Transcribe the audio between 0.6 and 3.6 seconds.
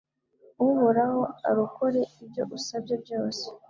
Uhoraho arakore ibyo usabye byose